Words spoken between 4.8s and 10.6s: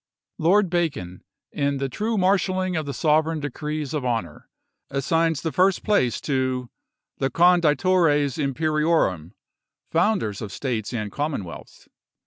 assigns the first place to' the Conditores Imperiorum, founders of